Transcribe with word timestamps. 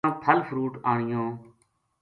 نہ 0.05 0.09
پھل 0.23 0.39
فروٹ 0.47 0.73
آنیوں 0.91 1.27